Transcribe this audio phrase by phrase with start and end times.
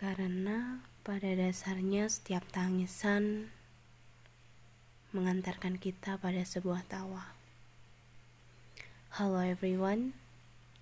[0.00, 3.52] Karena pada dasarnya setiap tangisan
[5.12, 7.36] mengantarkan kita pada sebuah tawa.
[9.20, 10.16] Halo everyone,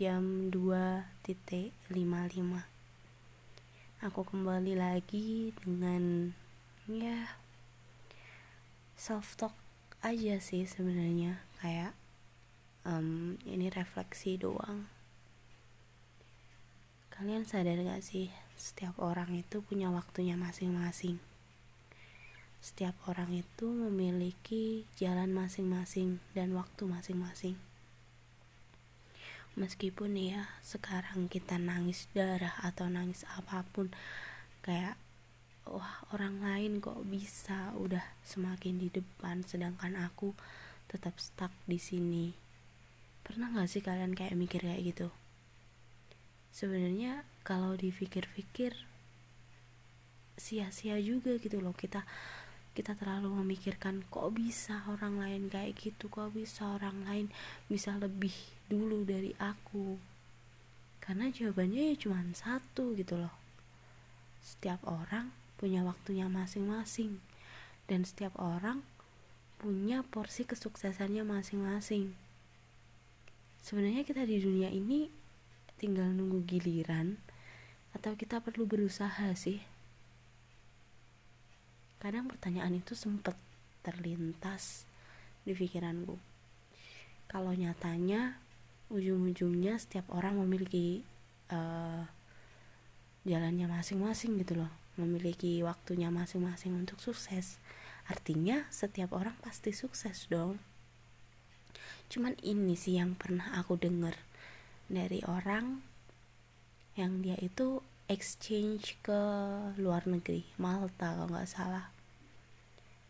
[0.00, 1.92] jam 2.55
[4.00, 6.32] Aku kembali lagi dengan
[6.88, 7.36] ya
[8.96, 9.52] self talk
[10.00, 11.44] aja sih sebenarnya.
[11.60, 11.92] Kayak
[12.88, 15.01] um, ini refleksi doang
[17.12, 21.20] Kalian sadar gak sih, setiap orang itu punya waktunya masing-masing.
[22.64, 27.60] Setiap orang itu memiliki jalan masing-masing dan waktu masing-masing.
[29.60, 33.92] Meskipun ya, sekarang kita nangis darah atau nangis apa pun,
[34.64, 34.96] kayak
[35.68, 40.32] wah orang lain kok bisa udah semakin di depan sedangkan aku
[40.88, 42.32] tetap stuck di sini.
[43.20, 45.12] Pernah gak sih kalian kayak mikir kayak gitu?
[46.52, 48.76] Sebenarnya kalau dipikir-pikir
[50.36, 51.74] sia-sia juga gitu loh.
[51.74, 52.04] Kita
[52.72, 56.08] kita terlalu memikirkan kok bisa orang lain kayak gitu?
[56.08, 57.26] Kok bisa orang lain
[57.68, 58.32] bisa lebih
[58.68, 60.00] dulu dari aku?
[61.02, 63.34] Karena jawabannya ya cuma satu gitu loh.
[64.40, 67.20] Setiap orang punya waktunya masing-masing
[67.86, 68.80] dan setiap orang
[69.62, 72.14] punya porsi kesuksesannya masing-masing.
[73.62, 75.06] Sebenarnya kita di dunia ini
[75.82, 77.18] tinggal nunggu giliran
[77.90, 79.58] atau kita perlu berusaha sih?
[81.98, 83.34] Kadang pertanyaan itu sempat
[83.82, 84.86] terlintas
[85.42, 86.14] di pikiranku
[87.32, 88.36] kalau nyatanya
[88.92, 91.00] ujung-ujungnya setiap orang memiliki
[91.48, 92.04] uh,
[93.24, 94.68] jalannya masing-masing gitu loh.
[95.00, 97.56] Memiliki waktunya masing-masing untuk sukses.
[98.04, 100.60] Artinya setiap orang pasti sukses dong.
[102.12, 104.12] Cuman ini sih yang pernah aku dengar
[104.92, 105.80] dari orang
[107.00, 107.80] yang dia itu
[108.12, 109.20] exchange ke
[109.80, 111.88] luar negeri Malta kalau nggak salah.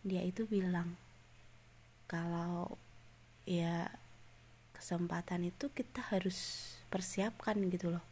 [0.00, 0.96] Dia itu bilang
[2.08, 2.80] kalau
[3.44, 3.92] ya
[4.72, 8.04] kesempatan itu kita harus persiapkan gitu loh.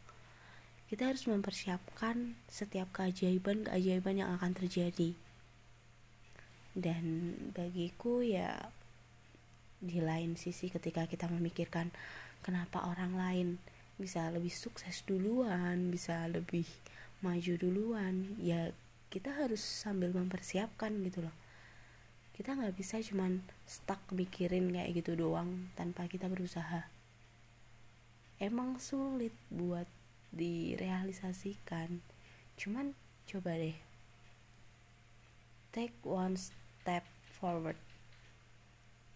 [0.85, 5.17] Kita harus mempersiapkan setiap keajaiban-keajaiban yang akan terjadi.
[6.77, 8.69] Dan bagiku ya
[9.81, 11.89] di lain sisi ketika kita memikirkan
[12.45, 13.47] kenapa orang lain
[13.97, 16.69] bisa lebih sukses duluan bisa lebih
[17.25, 18.69] maju duluan ya
[19.15, 21.31] kita harus sambil mempersiapkan gitu loh.
[22.35, 26.83] Kita nggak bisa cuman stuck mikirin kayak gitu doang tanpa kita berusaha.
[28.35, 29.87] Emang sulit buat
[30.35, 32.03] direalisasikan.
[32.59, 32.91] Cuman
[33.23, 33.79] coba deh.
[35.71, 37.07] Take one step
[37.39, 37.79] forward.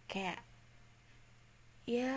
[0.08, 0.40] Kayak
[1.84, 2.16] ya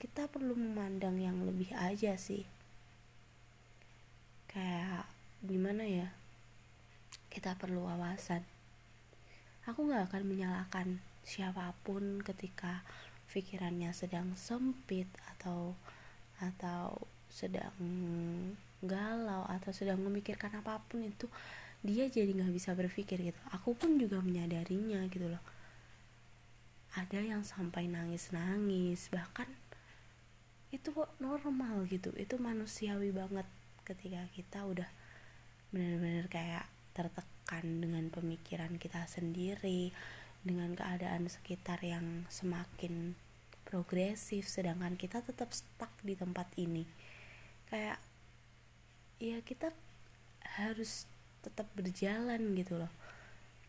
[0.00, 2.48] kita perlu memandang yang lebih aja sih.
[4.48, 5.04] Kayak
[5.44, 6.08] gimana ya?
[7.28, 8.40] Kita perlu wawasan.
[9.68, 12.80] Aku gak akan menyalahkan siapa pun ketika
[13.28, 15.06] pikirannya sedang sempit
[15.36, 15.76] atau
[16.40, 16.96] atau
[17.28, 17.76] sedang
[18.80, 21.28] galau atau sedang memikirkan apa pun itu
[21.84, 23.40] dia jadi nggak bisa berpikir gitu.
[23.52, 25.44] Aku pun juga menyadarinya gitu loh.
[26.96, 29.46] Ada yang sampai nangis-nangis bahkan
[30.70, 32.14] itu kok normal gitu.
[32.14, 33.46] Itu manusiawi banget
[33.82, 34.90] ketika kita udah
[35.74, 39.94] benar-benar kayak tertekan dengan pemikiran kita sendiri
[40.42, 43.14] dengan keadaan sekitar yang semakin
[43.66, 46.86] progresif sedangkan kita tetap stuck di tempat ini.
[47.70, 47.98] Kayak
[49.22, 49.70] ya kita
[50.58, 51.06] harus
[51.44, 52.92] tetap berjalan gitu loh.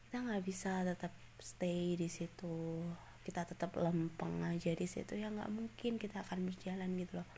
[0.07, 2.85] Kita nggak bisa tetap stay di situ
[3.21, 7.29] kita tetap lempeng aja di situ ya nggak mungkin kita akan berjalan gitu loh.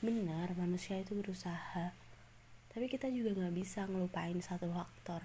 [0.00, 1.92] Benar manusia itu berusaha.
[2.72, 5.24] Tapi kita juga nggak bisa ngelupain satu faktor.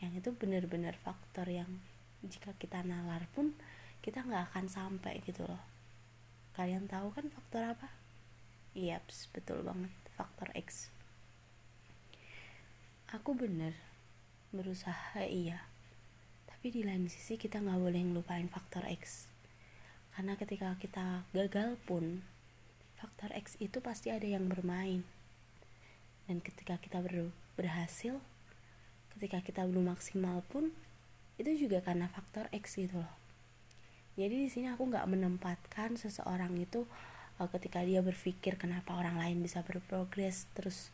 [0.00, 1.68] Yang itu benar-benar faktor yang
[2.24, 3.52] jika kita nalar pun
[4.00, 5.60] kita nggak akan sampai gitu loh.
[6.56, 7.88] Kalian tahu kan faktor apa?
[8.76, 10.92] Yaps, betul banget faktor X.
[13.12, 13.76] Aku bener
[14.54, 15.73] berusaha iya
[16.64, 19.28] tapi di lain sisi kita nggak boleh ngelupain faktor X.
[20.16, 22.24] Karena ketika kita gagal pun
[22.96, 25.04] faktor X itu pasti ada yang bermain.
[26.24, 27.28] Dan ketika kita ber
[27.60, 28.16] berhasil
[29.12, 30.72] ketika kita belum maksimal pun
[31.36, 33.12] itu juga karena faktor X gitu loh.
[34.16, 36.88] Jadi di sini aku nggak menempatkan seseorang itu
[37.44, 40.88] uh, ketika dia berpikir kenapa orang lain bisa berprogres terus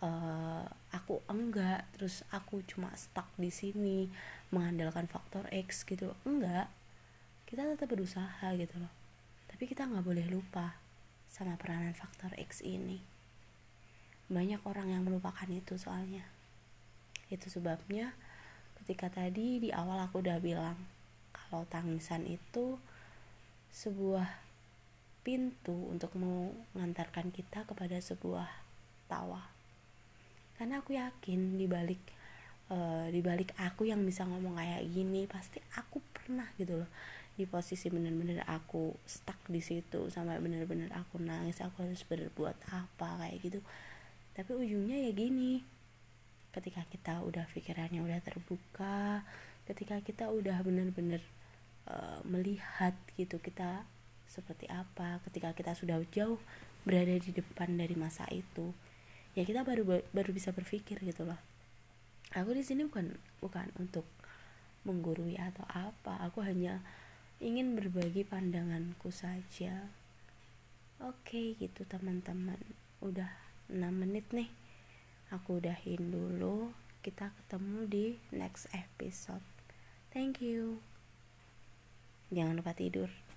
[0.00, 4.08] uh, aku enggak terus aku cuma stuck di sini
[4.50, 6.68] mengandalkan faktor X gitu enggak.
[7.46, 8.92] Kita tetap berusaha gitu loh.
[9.50, 10.78] Tapi kita nggak boleh lupa
[11.30, 13.02] sama peranan faktor X ini.
[14.30, 16.22] Banyak orang yang melupakan itu soalnya.
[17.30, 18.14] Itu sebabnya
[18.82, 20.78] ketika tadi di awal aku udah bilang
[21.34, 22.78] kalau tangisan itu
[23.70, 24.26] sebuah
[25.20, 28.48] pintu untuk mengantarkan kita kepada sebuah
[29.06, 29.59] tawa
[30.60, 32.04] karena aku yakin di balik
[32.68, 36.90] uh, di balik aku yang bisa ngomong kayak gini pasti aku pernah gitu loh
[37.32, 43.24] di posisi bener-bener aku stuck di situ sampai bener-bener aku nangis aku harus berbuat apa
[43.24, 43.60] kayak gitu.
[44.36, 45.64] Tapi ujungnya ya gini
[46.52, 49.24] ketika kita udah pikirannya udah terbuka
[49.64, 51.24] ketika kita udah bener-bener
[51.88, 53.88] uh, melihat gitu kita
[54.28, 56.36] seperti apa ketika kita sudah jauh
[56.84, 58.76] berada di depan dari masa itu
[59.38, 61.38] ya kita baru baru bisa berpikir gitu loh.
[62.34, 64.06] Aku di sini bukan bukan untuk
[64.86, 66.22] menggurui atau apa.
[66.30, 66.78] Aku hanya
[67.42, 69.90] ingin berbagi pandanganku saja.
[71.02, 72.60] Oke gitu teman-teman.
[73.02, 73.32] Udah
[73.66, 74.50] 6 menit nih.
[75.34, 76.74] Aku udahin dulu.
[77.00, 79.42] Kita ketemu di next episode.
[80.12, 80.84] Thank you.
[82.30, 83.29] Jangan lupa tidur